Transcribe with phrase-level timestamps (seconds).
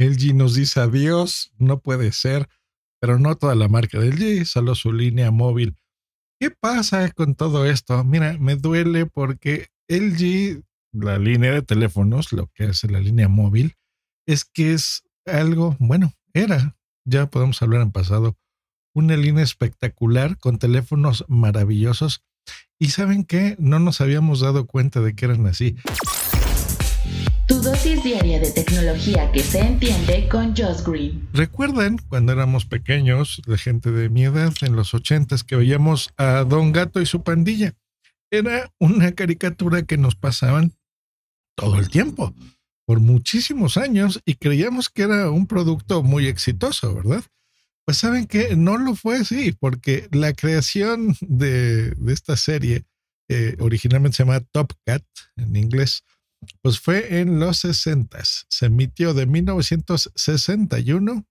[0.00, 2.48] LG nos dice adiós, no puede ser,
[3.00, 5.76] pero no toda la marca del LG, solo su línea móvil.
[6.40, 8.02] ¿Qué pasa con todo esto?
[8.02, 13.76] Mira, me duele porque LG, la línea de teléfonos, lo que es la línea móvil,
[14.26, 18.38] es que es algo, bueno, era, ya podemos hablar en pasado,
[18.94, 22.24] una línea espectacular con teléfonos maravillosos.
[22.78, 25.76] Y saben qué, no nos habíamos dado cuenta de que eran así.
[27.50, 31.28] Tu dosis diaria de tecnología que se entiende con Josh Green.
[31.32, 36.44] ¿Recuerdan cuando éramos pequeños, de gente de mi edad, en los ochentas, que veíamos a
[36.44, 37.74] Don Gato y su pandilla?
[38.30, 40.76] Era una caricatura que nos pasaban
[41.56, 42.32] todo el tiempo,
[42.86, 47.24] por muchísimos años, y creíamos que era un producto muy exitoso, ¿verdad?
[47.84, 52.84] Pues saben que no lo fue así, porque la creación de, esta serie,
[53.28, 55.02] eh, originalmente se llama Top Cat
[55.36, 56.04] en inglés,
[56.62, 58.18] pues fue en los 60.
[58.48, 61.26] Se emitió de 1961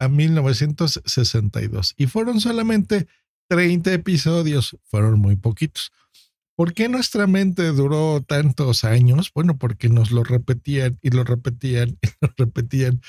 [0.00, 3.06] a 1962 y fueron solamente
[3.48, 5.92] 30 episodios, fueron muy poquitos.
[6.56, 9.30] ¿Por qué nuestra mente duró tantos años?
[9.32, 13.00] Bueno, porque nos lo repetían y lo repetían y lo repetían,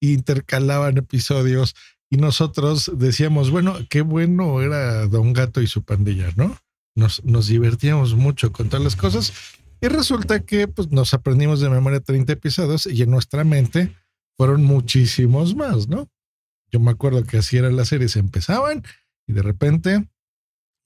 [0.00, 1.74] intercalaban episodios
[2.10, 6.58] y nosotros decíamos, bueno, qué bueno era Don Gato y su pandilla, ¿no?
[6.94, 9.32] Nos, nos divertíamos mucho con todas las cosas
[9.80, 13.94] y resulta que pues, nos aprendimos de memoria 30 episodios y en nuestra mente
[14.36, 16.08] fueron muchísimos más, ¿no?
[16.70, 18.84] Yo me acuerdo que así eran las series, empezaban
[19.26, 20.08] y de repente,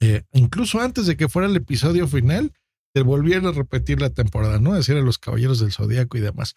[0.01, 2.53] eh, incluso antes de que fuera el episodio final,
[2.95, 4.75] te volvían a repetir la temporada, ¿no?
[4.75, 6.57] Decir a los Caballeros del Zodíaco y demás.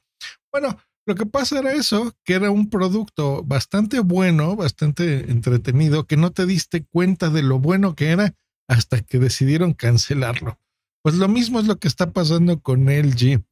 [0.51, 6.17] Bueno, lo que pasa era eso, que era un producto bastante bueno, bastante entretenido, que
[6.17, 8.33] no te diste cuenta de lo bueno que era
[8.67, 10.59] hasta que decidieron cancelarlo.
[11.05, 13.43] Pues lo mismo es lo que está pasando con LG.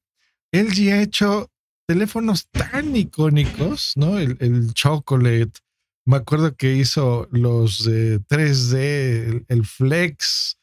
[0.51, 1.51] LG ha hecho
[1.87, 4.17] teléfonos tan icónicos, ¿no?
[4.17, 5.51] El, Chocolate.
[6.03, 10.57] Me acuerdo que hizo los 3D, el, Flex.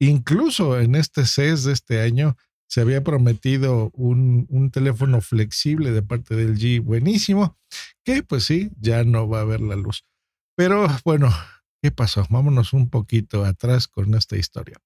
[0.00, 2.36] Incluso en este CES de este año
[2.68, 7.56] se había prometido un, teléfono flexible de parte del G buenísimo,
[8.02, 10.04] que pues sí, ya no va a ver la luz.
[10.56, 11.32] Pero bueno,
[11.80, 12.26] ¿qué pasó?
[12.30, 14.80] Vámonos un poquito atrás con esta historia.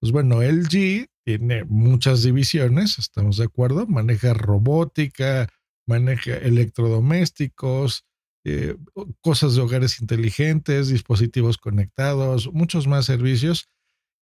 [0.00, 5.48] Pues bueno, LG tiene muchas divisiones, estamos de acuerdo, maneja robótica,
[5.86, 8.04] maneja electrodomésticos,
[8.44, 8.76] eh,
[9.20, 13.66] cosas de hogares inteligentes, dispositivos conectados, muchos más servicios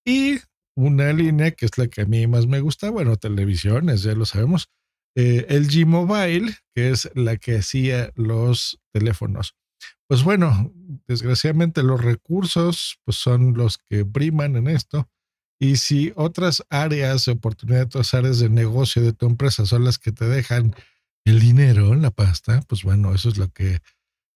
[0.06, 0.38] y
[0.76, 4.26] una línea que es la que a mí más me gusta, bueno, televisiones, ya lo
[4.26, 4.68] sabemos,
[5.16, 9.54] eh, LG Mobile, que es la que hacía los teléfonos.
[10.08, 10.72] Pues bueno,
[11.06, 15.08] desgraciadamente los recursos pues son los que priman en esto
[15.58, 19.98] y si otras áreas de oportunidad, otras áreas de negocio de tu empresa son las
[19.98, 20.74] que te dejan
[21.24, 23.80] el dinero, la pasta, pues bueno, eso es lo que,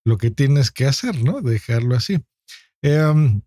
[0.04, 1.40] lo que tienes que hacer, ¿no?
[1.40, 2.18] Dejarlo así.
[2.82, 3.42] Em,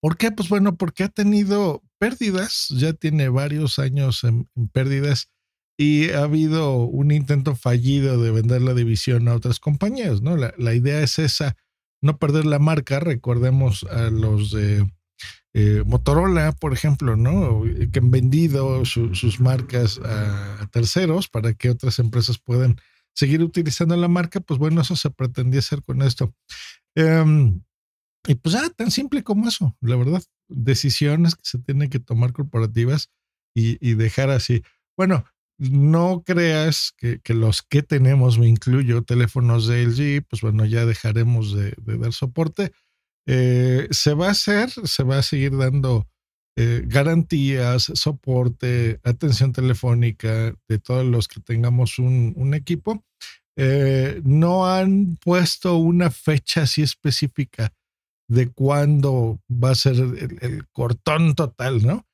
[0.00, 0.30] ¿Por qué?
[0.30, 5.28] Pues bueno, porque ha tenido pérdidas, ya tiene varios años en, pérdidas
[5.76, 10.36] y ha habido un intento fallido de vender la división a otras compañías, ¿no?
[10.36, 11.56] La, la idea es esa,
[12.00, 14.86] no perder la marca, recordemos a los de
[15.60, 17.64] eh, Motorola, por ejemplo, ¿no?
[17.90, 22.80] Que han vendido sus marcas a, terceros para que otras empresas puedan
[23.12, 26.32] seguir utilizando la marca, pues bueno, eso se pretendía hacer con esto.
[26.94, 27.60] Em,
[28.28, 30.22] y pues ya, tan simple como eso, la verdad.
[30.46, 33.10] Decisiones que se tienen que tomar corporativas
[33.52, 34.62] y, dejar así.
[34.96, 35.24] Bueno,
[35.58, 41.52] no creas que, los que tenemos, me incluyo, teléfonos de LG, pues bueno, ya dejaremos
[41.52, 42.70] de dar soporte
[43.30, 46.08] eh, se va a hacer, se va a seguir dando
[46.56, 53.04] eh, garantías, soporte, atención telefónica de todos los que tengamos un, equipo.
[53.54, 57.74] Eh, no han puesto una fecha así específica
[58.28, 62.06] de cuándo va a ser el, cortón total, ¿no?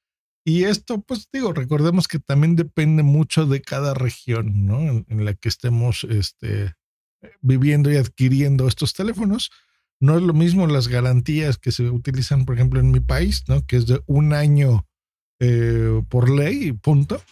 [0.45, 4.81] Y esto, pues digo, recordemos que también depende mucho de cada región, ¿no?
[4.81, 6.75] En, en la que estemos este,
[7.41, 9.53] viviendo y adquiriendo estos teléfonos.
[10.05, 13.65] No es lo mismo las garantías que se utilizan, por ejemplo, en mi país, ¿no?
[13.67, 14.87] Que es de un año
[15.41, 17.23] eh, por ley, punto.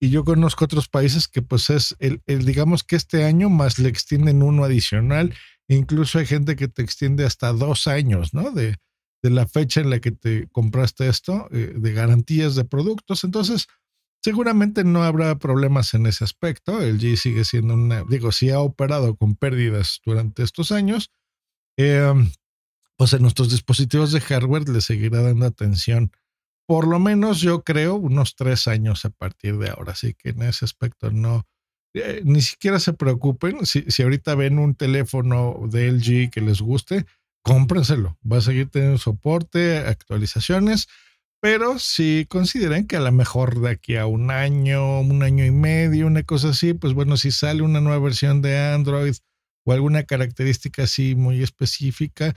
[0.00, 3.88] Y yo conozco otros países que pues es el, digamos que este año más le
[3.88, 5.34] extienden uno adicional.
[5.66, 8.52] Incluso hay gente que te extiende hasta dos años, ¿no?
[8.52, 8.76] De,
[9.20, 13.24] de la fecha en la que te compraste esto, eh, de garantías de productos.
[13.24, 13.66] Entonces,
[14.22, 16.80] seguramente no habrá problemas en ese aspecto.
[16.82, 21.10] El G sigue siendo una, digo, si ha operado con pérdidas durante estos años,
[21.76, 22.12] eh,
[22.96, 26.12] pues en nuestros dispositivos de hardware le seguirá dando atención
[26.66, 29.92] por lo menos yo creo unos tres años a partir de ahora.
[29.92, 31.46] Así que en ese aspecto no,
[31.94, 33.66] eh, ni siquiera se preocupen.
[33.66, 37.04] Si, si ahorita ven un teléfono de LG que les guste,
[37.42, 38.18] cómprenselo.
[38.30, 40.88] Va a seguir teniendo soporte, actualizaciones,
[41.40, 45.50] pero si consideren que a lo mejor de aquí a un año, un año y
[45.50, 49.14] medio, una cosa así, pues bueno, si sale una nueva versión de Android
[49.64, 52.34] o alguna característica así muy específica,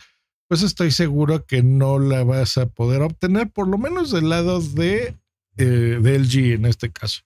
[0.47, 4.61] pues estoy seguro que no la vas a poder obtener, por lo menos del lado
[4.61, 5.15] de,
[5.57, 7.21] eh, LG en este caso,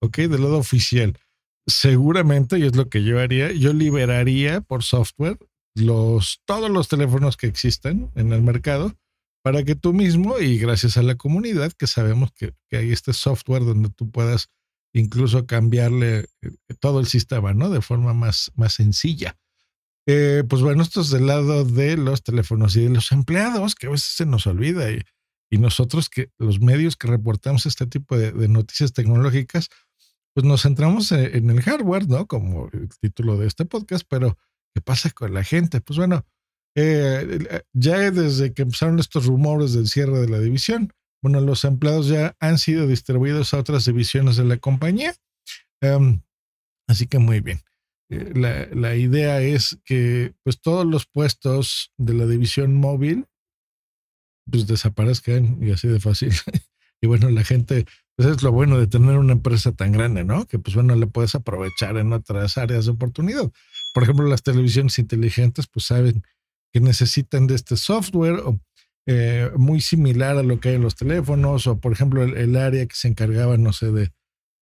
[0.00, 0.16] ¿ok?
[0.16, 1.18] Del lado oficial.
[1.66, 5.38] Seguramente, y es lo que yo haría, yo liberaría por software
[5.74, 8.94] los, todos los teléfonos que existen en el mercado
[9.42, 13.64] para que tú mismo y gracias a la comunidad que sabemos que hay este software
[13.64, 14.48] donde tú puedas
[14.94, 16.50] incluso cambiarle eh,
[16.80, 17.68] todo el sistema, ¿no?
[17.68, 19.36] De forma más, más sencilla.
[20.06, 23.88] Eh, pues bueno, esto es del lado de los teléfonos y de los empleados, que
[23.88, 24.90] a veces se nos olvida.
[24.90, 25.02] Y,
[25.50, 29.68] y nosotros, que los medios que reportamos este tipo de, de, noticias tecnológicas,
[30.34, 32.26] pues nos centramos en, en, el hardware, ¿no?
[32.26, 34.38] Como el título de este podcast, pero
[34.74, 35.80] ¿qué pasa con la gente?
[35.80, 36.24] Pues bueno,
[36.76, 40.92] eh, ya desde que empezaron estos rumores del cierre de la división,
[41.24, 45.14] bueno, los empleados ya han sido distribuidos a otras divisiones de la compañía.
[45.80, 46.20] Um,
[46.86, 47.62] así que muy bien.
[48.10, 53.26] Eh, la, la, idea es que pues todos los puestos de la división móvil
[54.50, 56.30] pues desaparezcan y así de fácil.
[57.00, 57.86] y bueno, la gente,
[58.16, 60.44] pues es lo bueno de tener una empresa tan grande, ¿no?
[60.44, 63.50] Que pues bueno, le puedes aprovechar en otras áreas de oportunidad.
[63.94, 66.22] Por ejemplo, las televisiones inteligentes pues saben
[66.70, 68.60] que necesitan de este software o,
[69.06, 72.86] eh, muy similar a lo que hay en los teléfonos o por ejemplo el, área
[72.86, 74.12] que se encargaba, no sé, de,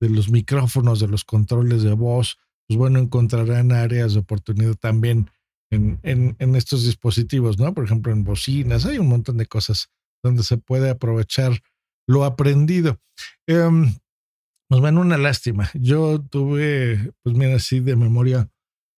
[0.01, 5.31] de los micrófonos, de los controles de voz pues bueno, encontrarán áreas de oportunidad también
[5.71, 7.73] en, en, estos dispositivos, ¿no?
[7.73, 9.89] Por ejemplo, en bocinas, hay un montón de cosas
[10.23, 11.53] donde se puede aprovechar
[12.07, 13.01] lo aprendido.
[13.47, 13.69] Eh,
[14.69, 15.71] pues una lástima.
[15.75, 18.51] Yo tuve, pues mira, así de memoria,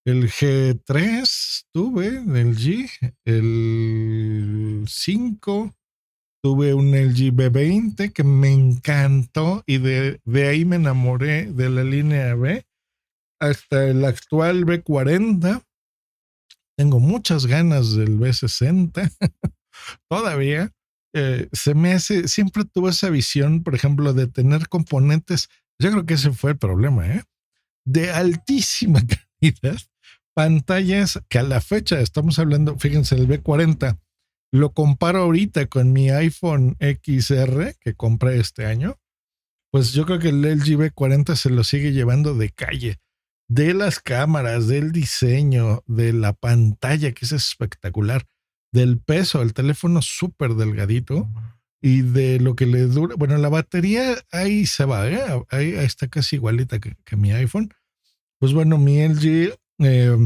[0.05, 2.91] el G3, tuve el G,
[3.25, 5.75] el 5,
[6.43, 11.85] tuve un LG B20 que me encantó y de, de ahí me enamoré de la
[11.85, 12.67] línea B
[13.41, 15.65] hasta el actual B40.
[16.77, 19.11] Tengo muchas ganas del B60
[20.11, 20.71] todavía.
[21.15, 25.49] Eh, se me hace, siempre tuve esa visión, por ejemplo, de tener componentes,
[25.79, 27.23] yo creo que ese fue el problema, ¿eh?
[27.87, 29.01] de altísima
[29.41, 29.79] calidad,
[30.35, 33.99] pantallas que a la fecha estamos hablando, fíjense, el B40,
[34.53, 38.99] lo comparo ahorita con mi iPhone XR que compré este año,
[39.71, 43.01] pues yo creo que el LG B40 se lo sigue llevando de calle
[43.49, 48.27] de las cámaras, del diseño, de la pantalla, que es espectacular,
[48.73, 51.29] del peso, el teléfono súper delgadito
[51.81, 53.15] y de lo que le dura.
[53.17, 55.23] Bueno, la batería ahí se va, ¿eh?
[55.51, 57.73] ahí, está casi igualita que, que, mi iPhone.
[58.39, 60.17] Pues bueno, mi LG, eh,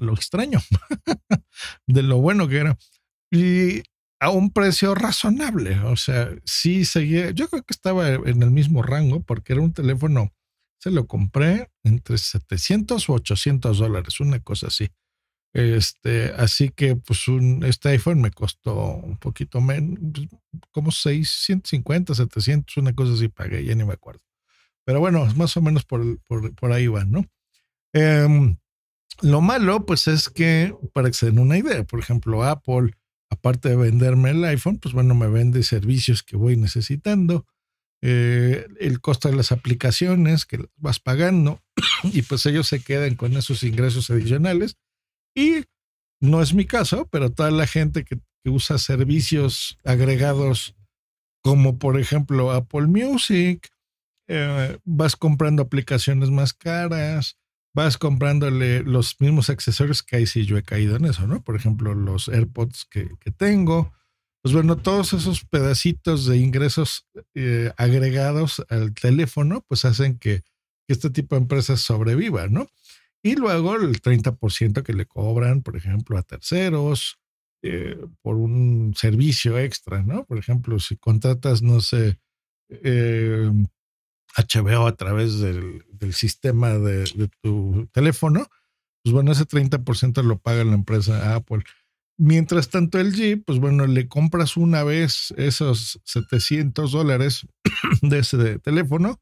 [0.00, 0.60] lo extraño
[1.86, 2.78] de lo bueno que era.
[3.30, 3.82] Y
[4.20, 5.78] a un precio razonable.
[5.80, 9.72] O sea, sí seguía, yo creo que estaba en el mismo rango porque era un
[9.72, 10.32] teléfono
[10.78, 14.88] se lo compré entre 700 o 800 dólares, una cosa así.
[15.52, 19.98] Este, así que pues un, este iPhone me costó un poquito menos,
[20.70, 24.20] como 650, 700, una cosa así pagué, ya ni me acuerdo.
[24.84, 26.20] Pero bueno, más o menos por,
[26.54, 27.24] por, ahí va, ¿no?
[27.96, 28.56] Eh,
[29.22, 32.92] lo malo, pues es que, para que se den una idea, por ejemplo, Apple,
[33.30, 37.46] aparte de venderme el iPhone, pues bueno, me vende servicios que voy necesitando
[38.02, 41.62] eh, el costo de las aplicaciones que vas pagando
[42.04, 44.76] y pues ellos se quedan con esos ingresos adicionales.
[45.34, 45.64] Y
[46.20, 50.76] no es mi caso, pero toda la gente que, que usa servicios agregados
[51.42, 53.68] como por ejemplo Apple Music,
[54.28, 57.38] eh, vas comprando aplicaciones más caras,
[57.76, 61.44] vas comprándole los mismos accesorios que ahí sí yo he caído en eso, ¿no?
[61.44, 63.92] Por ejemplo, los AirPods que, que tengo,
[64.42, 70.42] pues bueno, todos esos pedacitos de ingresos eh, agregados al teléfono, pues hacen que,
[70.88, 72.66] este tipo de empresas sobrevivan, ¿no?
[73.22, 77.18] Y luego el 30% que le cobran, por ejemplo, a terceros
[77.62, 80.24] eh, por un servicio extra, ¿no?
[80.24, 82.20] Por ejemplo, si contratas, no sé,
[82.70, 83.50] eh,
[84.36, 88.46] HBO a través del, sistema de, tu teléfono,
[89.02, 91.62] pues bueno, ese 30% lo paga la empresa Apple.
[92.18, 97.46] Mientras tanto, el G, pues bueno, le compras una vez esos 700 dólares
[98.02, 99.20] de ese teléfono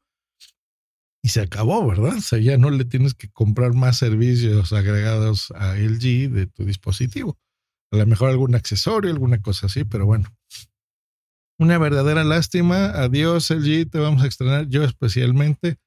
[1.21, 2.17] y se acabó, ¿verdad?
[2.17, 6.65] O sea, ya no le tienes que comprar más servicios agregados a LG de tu
[6.65, 7.39] dispositivo.
[7.91, 10.29] A lo mejor algún accesorio, alguna cosa así, pero bueno.
[11.57, 12.87] Una verdadera lástima.
[12.87, 15.77] Adiós, LG, te vamos a extrañar, yo especialmente.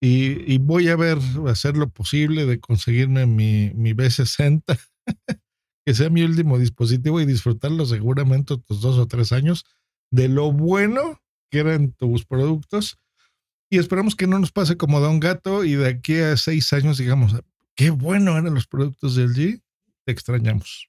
[0.00, 4.62] Y, voy a ver, hacer lo posible de conseguirme mi, mi B60
[5.86, 9.64] que sea mi último dispositivo y disfrutarlo seguramente otros dos o tres años
[10.10, 12.98] de lo bueno que eran tus productos.
[13.70, 16.98] Y esperamos que no nos pase como Don Gato y de aquí a seis años
[16.98, 17.34] digamos,
[17.74, 19.62] qué bueno eran los productos del G.
[20.04, 20.88] Te extrañamos.